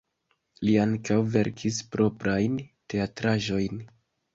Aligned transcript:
Li 0.67 0.73
ankaŭ 0.83 1.19
verkis 1.37 1.79
proprajn 1.95 2.59
teatraĵojn. 2.71 3.83